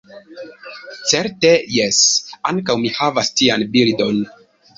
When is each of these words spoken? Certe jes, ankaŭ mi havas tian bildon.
Certe 1.11 1.51
jes, 1.73 1.99
ankaŭ 2.53 2.77
mi 2.87 2.93
havas 2.97 3.31
tian 3.43 3.69
bildon. 3.79 4.21